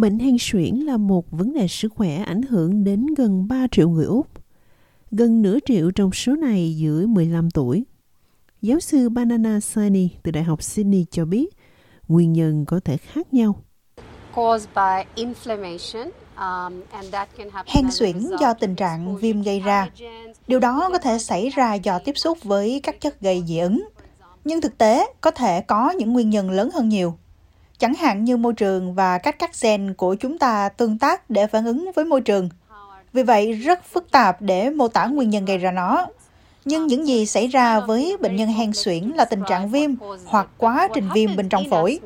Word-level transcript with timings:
Bệnh 0.00 0.18
hen 0.18 0.36
suyễn 0.40 0.74
là 0.74 0.96
một 0.96 1.30
vấn 1.30 1.52
đề 1.52 1.68
sức 1.68 1.92
khỏe 1.96 2.16
ảnh 2.16 2.42
hưởng 2.42 2.84
đến 2.84 3.06
gần 3.16 3.48
3 3.48 3.66
triệu 3.70 3.88
người 3.88 4.04
Úc. 4.04 4.26
Gần 5.10 5.42
nửa 5.42 5.58
triệu 5.66 5.90
trong 5.90 6.12
số 6.12 6.36
này 6.36 6.76
dưới 6.76 7.06
15 7.06 7.50
tuổi. 7.50 7.84
Giáo 8.62 8.80
sư 8.80 9.08
Banana 9.08 9.60
Sani 9.60 10.08
từ 10.22 10.30
Đại 10.30 10.44
học 10.44 10.62
Sydney 10.62 11.06
cho 11.10 11.24
biết 11.24 11.46
nguyên 12.08 12.32
nhân 12.32 12.64
có 12.64 12.80
thể 12.84 12.96
khác 12.96 13.34
nhau. 13.34 13.62
Hen 17.66 17.90
suyễn 17.90 18.16
do 18.40 18.54
tình 18.54 18.74
trạng 18.74 19.16
viêm 19.16 19.42
gây 19.42 19.60
ra. 19.60 19.90
Điều 20.46 20.60
đó 20.60 20.88
có 20.92 20.98
thể 20.98 21.18
xảy 21.18 21.48
ra 21.48 21.74
do 21.74 21.98
tiếp 21.98 22.14
xúc 22.16 22.38
với 22.42 22.80
các 22.82 23.00
chất 23.00 23.20
gây 23.20 23.42
dị 23.46 23.58
ứng. 23.58 23.88
Nhưng 24.44 24.60
thực 24.60 24.78
tế 24.78 25.06
có 25.20 25.30
thể 25.30 25.60
có 25.60 25.90
những 25.90 26.12
nguyên 26.12 26.30
nhân 26.30 26.50
lớn 26.50 26.70
hơn 26.74 26.88
nhiều. 26.88 27.14
Chẳng 27.80 27.94
hạn 27.94 28.24
như 28.24 28.36
môi 28.36 28.52
trường 28.54 28.94
và 28.94 29.18
cách 29.18 29.38
các 29.38 29.50
gen 29.62 29.94
của 29.94 30.14
chúng 30.14 30.38
ta 30.38 30.68
tương 30.68 30.98
tác 30.98 31.30
để 31.30 31.46
phản 31.46 31.64
ứng 31.64 31.90
với 31.94 32.04
môi 32.04 32.20
trường. 32.20 32.48
Vì 33.12 33.22
vậy, 33.22 33.52
rất 33.52 33.84
phức 33.84 34.10
tạp 34.10 34.42
để 34.42 34.70
mô 34.70 34.88
tả 34.88 35.06
nguyên 35.06 35.30
nhân 35.30 35.44
gây 35.44 35.58
ra 35.58 35.70
nó. 35.70 36.06
Nhưng 36.64 36.86
những 36.86 37.06
gì 37.06 37.26
xảy 37.26 37.46
ra 37.46 37.80
với 37.80 38.16
bệnh 38.20 38.36
nhân 38.36 38.48
hen 38.48 38.72
suyễn 38.72 39.04
là 39.16 39.24
tình 39.24 39.42
trạng 39.48 39.70
viêm 39.70 39.90
hoặc 40.24 40.48
quá 40.58 40.88
trình 40.94 41.08
viêm 41.14 41.36
bên 41.36 41.48
trong 41.48 41.62
phổi. 41.70 42.00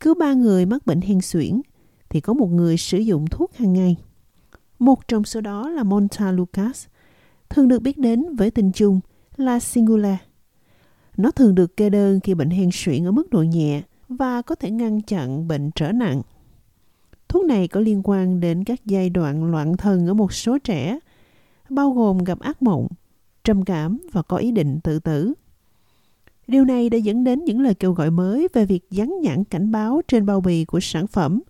Cứ 0.00 0.14
ba 0.14 0.32
người 0.32 0.66
mắc 0.66 0.86
bệnh 0.86 1.00
hen 1.00 1.20
suyễn 1.20 1.60
thì 2.08 2.20
có 2.20 2.32
một 2.32 2.48
người 2.50 2.76
sử 2.76 2.98
dụng 2.98 3.26
thuốc 3.26 3.54
hàng 3.54 3.72
ngày. 3.72 3.96
Một 4.78 5.08
trong 5.08 5.24
số 5.24 5.40
đó 5.40 5.68
là 5.68 5.82
Monta 5.82 6.32
Lucas, 6.32 6.86
thường 7.48 7.68
được 7.68 7.82
biết 7.82 7.98
đến 7.98 8.36
với 8.36 8.50
tên 8.50 8.72
chung 8.74 9.00
là 9.36 9.60
Singular. 9.60 10.16
Nó 11.16 11.30
thường 11.30 11.54
được 11.54 11.76
kê 11.76 11.90
đơn 11.90 12.20
khi 12.20 12.34
bệnh 12.34 12.50
hen 12.50 12.70
suyễn 12.72 13.04
ở 13.04 13.10
mức 13.10 13.30
độ 13.30 13.42
nhẹ 13.42 13.82
và 14.08 14.42
có 14.42 14.54
thể 14.54 14.70
ngăn 14.70 15.00
chặn 15.00 15.48
bệnh 15.48 15.70
trở 15.74 15.92
nặng. 15.92 16.22
Thuốc 17.28 17.44
này 17.44 17.68
có 17.68 17.80
liên 17.80 18.00
quan 18.04 18.40
đến 18.40 18.64
các 18.64 18.86
giai 18.86 19.10
đoạn 19.10 19.44
loạn 19.44 19.76
thần 19.76 20.06
ở 20.06 20.14
một 20.14 20.32
số 20.32 20.58
trẻ, 20.58 20.98
bao 21.70 21.90
gồm 21.90 22.18
gặp 22.18 22.40
ác 22.40 22.62
mộng, 22.62 22.86
trầm 23.44 23.64
cảm 23.64 23.98
và 24.12 24.22
có 24.22 24.36
ý 24.36 24.52
định 24.52 24.80
tự 24.84 24.98
tử. 24.98 25.32
Điều 26.46 26.64
này 26.64 26.90
đã 26.90 26.98
dẫn 26.98 27.24
đến 27.24 27.44
những 27.44 27.60
lời 27.60 27.74
kêu 27.74 27.92
gọi 27.92 28.10
mới 28.10 28.48
về 28.52 28.64
việc 28.66 28.90
dán 28.90 29.20
nhãn 29.22 29.44
cảnh 29.44 29.72
báo 29.72 30.02
trên 30.08 30.26
bao 30.26 30.40
bì 30.40 30.64
của 30.64 30.80
sản 30.80 31.06
phẩm. 31.06 31.40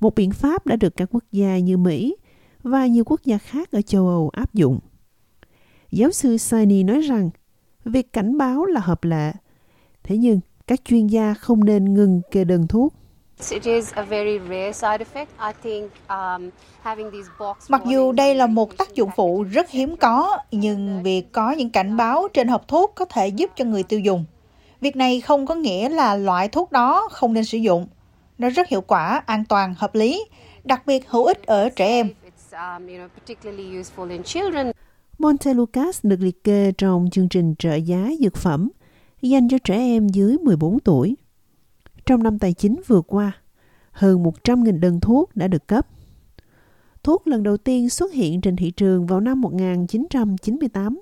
Một 0.00 0.14
biện 0.14 0.30
pháp 0.30 0.66
đã 0.66 0.76
được 0.76 0.96
các 0.96 1.08
quốc 1.12 1.24
gia 1.32 1.58
như 1.58 1.76
Mỹ 1.76 2.16
và 2.62 2.86
nhiều 2.86 3.04
quốc 3.06 3.20
gia 3.24 3.38
khác 3.38 3.72
ở 3.72 3.82
châu 3.82 4.08
Âu 4.08 4.28
áp 4.28 4.54
dụng. 4.54 4.78
Giáo 5.92 6.10
sư 6.10 6.36
Saini 6.36 6.82
nói 6.82 7.00
rằng 7.00 7.30
việc 7.84 8.12
cảnh 8.12 8.38
báo 8.38 8.64
là 8.64 8.80
hợp 8.80 9.04
lệ. 9.04 9.32
Thế 10.02 10.16
nhưng, 10.16 10.40
các 10.66 10.80
chuyên 10.84 11.06
gia 11.06 11.34
không 11.34 11.64
nên 11.64 11.94
ngừng 11.94 12.20
kê 12.30 12.44
đơn 12.44 12.66
thuốc. 12.66 12.94
Mặc 17.68 17.82
dù 17.86 18.12
đây 18.12 18.34
là 18.34 18.46
một 18.46 18.78
tác 18.78 18.94
dụng 18.94 19.10
phụ 19.16 19.42
rất 19.42 19.70
hiếm 19.70 19.96
có, 19.96 20.38
nhưng 20.50 21.02
việc 21.02 21.32
có 21.32 21.50
những 21.50 21.70
cảnh 21.70 21.96
báo 21.96 22.28
trên 22.34 22.48
hộp 22.48 22.68
thuốc 22.68 22.92
có 22.94 23.04
thể 23.04 23.28
giúp 23.28 23.50
cho 23.56 23.64
người 23.64 23.82
tiêu 23.82 24.00
dùng. 24.00 24.24
Việc 24.80 24.96
này 24.96 25.20
không 25.20 25.46
có 25.46 25.54
nghĩa 25.54 25.88
là 25.88 26.16
loại 26.16 26.48
thuốc 26.48 26.72
đó 26.72 27.08
không 27.10 27.32
nên 27.32 27.44
sử 27.44 27.58
dụng. 27.58 27.86
Nó 28.38 28.50
rất 28.50 28.68
hiệu 28.68 28.80
quả, 28.80 29.22
an 29.26 29.44
toàn, 29.48 29.74
hợp 29.78 29.94
lý, 29.94 30.24
đặc 30.64 30.86
biệt 30.86 31.08
hữu 31.08 31.24
ích 31.24 31.46
ở 31.46 31.68
trẻ 31.68 31.86
em. 31.86 32.08
Montelukast 35.22 36.04
được 36.04 36.20
liệt 36.20 36.44
kê 36.44 36.72
trong 36.78 37.10
chương 37.10 37.28
trình 37.28 37.54
trợ 37.58 37.74
giá 37.74 38.10
dược 38.20 38.36
phẩm 38.36 38.68
dành 39.20 39.48
cho 39.48 39.58
trẻ 39.64 39.76
em 39.76 40.08
dưới 40.08 40.38
14 40.38 40.80
tuổi. 40.80 41.16
Trong 42.06 42.22
năm 42.22 42.38
tài 42.38 42.52
chính 42.52 42.80
vừa 42.86 43.00
qua, 43.00 43.32
hơn 43.92 44.22
100.000 44.22 44.80
đơn 44.80 45.00
thuốc 45.00 45.36
đã 45.36 45.48
được 45.48 45.68
cấp. 45.68 45.86
Thuốc 47.02 47.26
lần 47.26 47.42
đầu 47.42 47.56
tiên 47.56 47.88
xuất 47.88 48.12
hiện 48.12 48.40
trên 48.40 48.56
thị 48.56 48.70
trường 48.70 49.06
vào 49.06 49.20
năm 49.20 49.40
1998. 49.40 51.00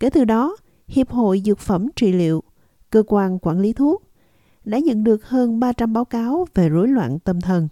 Kể 0.00 0.10
từ 0.10 0.24
đó, 0.24 0.56
Hiệp 0.88 1.10
hội 1.10 1.42
Dược 1.44 1.58
phẩm 1.58 1.88
Trị 1.96 2.12
liệu, 2.12 2.42
cơ 2.90 3.02
quan 3.06 3.38
quản 3.38 3.60
lý 3.60 3.72
thuốc, 3.72 4.02
đã 4.64 4.78
nhận 4.78 5.04
được 5.04 5.28
hơn 5.28 5.60
300 5.60 5.92
báo 5.92 6.04
cáo 6.04 6.46
về 6.54 6.68
rối 6.68 6.88
loạn 6.88 7.18
tâm 7.18 7.40
thần. 7.40 7.68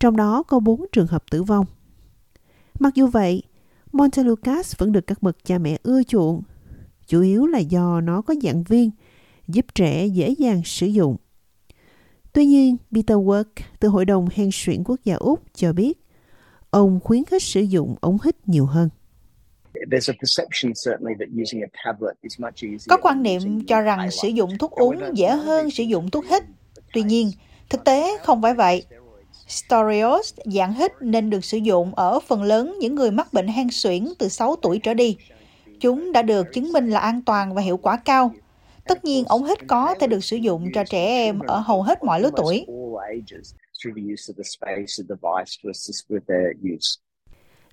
Trong 0.00 0.16
đó 0.16 0.42
có 0.42 0.60
4 0.60 0.84
trường 0.92 1.06
hợp 1.06 1.24
tử 1.30 1.42
vong. 1.42 1.66
Mặc 2.78 2.94
dù 2.94 3.06
vậy, 3.06 3.42
Montelukast 3.92 4.78
vẫn 4.78 4.92
được 4.92 5.06
các 5.06 5.22
bậc 5.22 5.44
cha 5.44 5.58
mẹ 5.58 5.78
ưa 5.82 6.02
chuộng, 6.02 6.42
chủ 7.06 7.22
yếu 7.22 7.46
là 7.46 7.58
do 7.58 8.00
nó 8.00 8.22
có 8.22 8.34
dạng 8.42 8.62
viên, 8.62 8.90
giúp 9.48 9.66
trẻ 9.74 10.06
dễ 10.06 10.34
dàng 10.38 10.62
sử 10.64 10.86
dụng. 10.86 11.16
Tuy 12.32 12.46
nhiên, 12.46 12.76
Peter 12.92 13.18
Work 13.18 13.44
từ 13.80 13.88
Hội 13.88 14.04
đồng 14.04 14.28
hen 14.34 14.48
suyễn 14.52 14.84
quốc 14.84 15.00
gia 15.04 15.14
Úc 15.14 15.42
cho 15.54 15.72
biết, 15.72 15.98
ông 16.70 17.00
khuyến 17.04 17.24
khích 17.24 17.42
sử 17.42 17.60
dụng 17.60 17.96
ống 18.00 18.18
hít 18.24 18.48
nhiều 18.48 18.66
hơn. 18.66 18.88
Có 22.88 22.96
quan 23.02 23.22
niệm 23.22 23.66
cho 23.66 23.80
rằng 23.80 24.10
sử 24.10 24.28
dụng 24.28 24.58
thuốc 24.58 24.70
uống 24.70 25.00
dễ 25.14 25.30
hơn 25.30 25.70
sử 25.70 25.82
dụng 25.82 26.10
thuốc 26.10 26.24
hít. 26.26 26.42
Tuy 26.92 27.02
nhiên, 27.02 27.30
thực 27.70 27.84
tế 27.84 28.18
không 28.22 28.42
phải 28.42 28.54
vậy. 28.54 28.84
Storios 29.48 30.34
dạng 30.44 30.72
hít 30.72 30.92
nên 31.00 31.30
được 31.30 31.44
sử 31.44 31.58
dụng 31.58 31.94
ở 31.94 32.20
phần 32.20 32.42
lớn 32.42 32.76
những 32.80 32.94
người 32.94 33.10
mắc 33.10 33.32
bệnh 33.32 33.48
hen 33.48 33.68
suyễn 33.70 34.08
từ 34.18 34.28
6 34.28 34.56
tuổi 34.62 34.78
trở 34.78 34.94
đi. 34.94 35.16
Chúng 35.80 36.12
đã 36.12 36.22
được 36.22 36.46
chứng 36.52 36.72
minh 36.72 36.90
là 36.90 37.00
an 37.00 37.22
toàn 37.22 37.54
và 37.54 37.62
hiệu 37.62 37.76
quả 37.76 37.96
cao. 37.96 38.32
Tất 38.84 39.04
nhiên, 39.04 39.24
ống 39.24 39.44
hít 39.44 39.58
có 39.68 39.94
thể 40.00 40.06
được 40.06 40.24
sử 40.24 40.36
dụng 40.36 40.66
cho 40.74 40.84
trẻ 40.84 41.06
em 41.06 41.38
ở 41.38 41.58
hầu 41.58 41.82
hết 41.82 42.04
mọi 42.04 42.20
lứa 42.20 42.30
tuổi. 42.36 42.66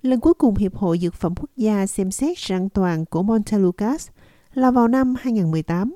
Lần 0.02 0.20
cuối 0.20 0.34
cùng 0.34 0.56
Hiệp 0.56 0.76
hội 0.76 0.98
Dược 0.98 1.14
phẩm 1.14 1.34
Quốc 1.36 1.50
gia 1.56 1.88
xem 1.88 2.12
xét 2.12 2.40
sự 2.40 2.54
an 2.54 2.70
toàn 2.70 3.06
của 3.06 3.24
Montelukast 3.24 4.10
là 4.54 4.72
vào 4.72 4.88
năm 4.88 5.16
2018. 5.20 5.96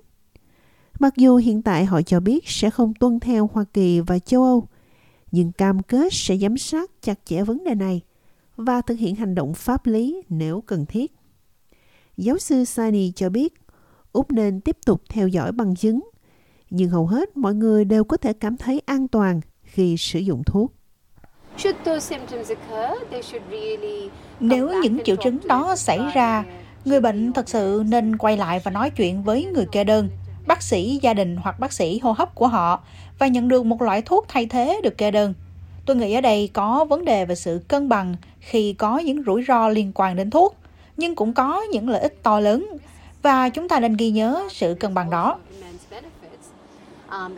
Mặc 1.00 1.14
dù 1.18 1.36
hiện 1.36 1.62
tại 1.62 1.86
họ 1.86 2.02
cho 2.02 2.20
biết 2.20 2.44
sẽ 2.48 2.70
không 2.70 2.94
tuân 2.94 3.20
theo 3.20 3.50
Hoa 3.54 3.66
Kỳ 3.74 4.00
và 4.00 4.20
châu 4.20 4.44
Âu, 4.44 4.68
nhưng 5.32 5.52
cam 5.52 5.80
kết 5.84 6.14
sẽ 6.14 6.38
giám 6.38 6.58
sát 6.58 6.92
chặt 7.02 7.20
chẽ 7.26 7.44
vấn 7.44 7.64
đề 7.64 7.76
này 7.76 8.02
và 8.56 8.82
thực 8.82 9.00
hiện 9.00 9.16
hành 9.16 9.36
động 9.36 9.54
pháp 9.54 9.86
lý 9.86 10.22
nếu 10.30 10.62
cần 10.62 10.86
thiết. 10.86 11.12
Giáo 12.18 12.38
sư 12.38 12.66
Sani 12.66 13.12
cho 13.12 13.30
biết, 13.30 13.54
Úc 14.12 14.32
nên 14.32 14.62
tiếp 14.62 14.78
tục 14.86 15.02
theo 15.10 15.28
dõi 15.28 15.52
bằng 15.52 15.76
chứng, 15.76 16.00
nhưng 16.70 16.90
hầu 16.90 17.08
hết 17.08 17.38
mọi 17.38 17.54
người 17.54 17.86
đều 17.86 18.04
có 18.04 18.18
thể 18.18 18.34
cảm 18.34 18.58
thấy 18.58 18.82
an 18.86 19.08
toàn 19.08 19.42
khi 19.64 19.98
sử 19.98 20.20
dụng 20.20 20.44
thuốc. 20.44 20.74
Nếu 24.40 24.82
những 24.84 24.98
triệu 25.04 25.16
chứng 25.16 25.38
đó 25.48 25.76
xảy 25.76 26.00
ra, 26.14 26.46
người 26.86 27.02
bệnh 27.02 27.34
thật 27.34 27.50
sự 27.50 27.84
nên 27.88 28.18
quay 28.18 28.38
lại 28.38 28.62
và 28.64 28.72
nói 28.72 28.90
chuyện 28.90 29.24
với 29.24 29.46
người 29.46 29.66
kê 29.72 29.84
đơn, 29.84 30.10
bác 30.50 30.62
sĩ 30.62 31.00
gia 31.02 31.14
đình 31.14 31.38
hoặc 31.38 31.60
bác 31.60 31.74
sĩ 31.74 32.00
hô 32.00 32.12
hấp 32.12 32.36
của 32.36 32.48
họ 32.48 32.80
và 33.20 33.28
nhận 33.28 33.48
được 33.48 33.66
một 33.66 33.82
loại 33.82 34.02
thuốc 34.02 34.26
thay 34.28 34.46
thế 34.46 34.82
được 34.84 34.98
kê 34.98 35.12
đơn. 35.12 35.34
Tôi 35.86 35.96
nghĩ 35.96 36.14
ở 36.14 36.22
đây 36.22 36.50
có 36.54 36.86
vấn 36.86 37.06
đề 37.06 37.26
về 37.26 37.36
sự 37.36 37.62
cân 37.68 37.90
bằng 37.90 38.16
khi 38.40 38.74
có 38.74 38.98
những 38.98 39.24
rủi 39.24 39.44
ro 39.48 39.70
liên 39.70 39.92
quan 39.96 40.16
đến 40.16 40.30
thuốc, 40.30 40.56
nhưng 40.98 41.16
cũng 41.16 41.34
có 41.34 41.62
những 41.62 41.90
lợi 41.90 42.02
ích 42.02 42.24
to 42.24 42.40
lớn 42.40 42.68
và 43.22 43.50
chúng 43.50 43.68
ta 43.68 43.80
nên 43.80 43.98
ghi 43.98 44.12
nhớ 44.12 44.48
sự 44.52 44.76
cân 44.80 44.94
bằng 44.94 45.10
đó. 45.10 45.38
Um, 47.12 47.38